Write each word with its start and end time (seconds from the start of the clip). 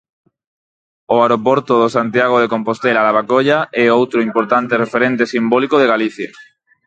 O 1.13 1.15
aeroporto 1.23 1.73
de 1.81 1.87
Santiago 1.97 2.37
de 2.39 2.51
Compostela-Lavacolla 2.53 3.59
é 3.83 3.85
outro 3.99 4.19
importante 4.27 4.79
referente 4.83 5.29
simbólico 5.33 5.75
de 5.79 5.89
Galicia. 5.93 6.29